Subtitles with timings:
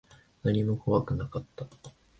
[0.41, 1.67] 何も怖くなかった。